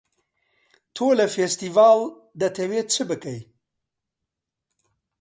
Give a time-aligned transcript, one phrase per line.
[0.95, 1.99] تۆ لە فێستیڤاڵ
[2.39, 3.39] دەتەوێ چ بکەی؟